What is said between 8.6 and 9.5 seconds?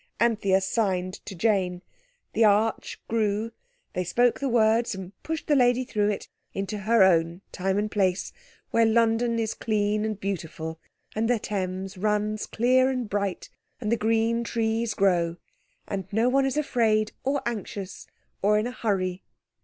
where London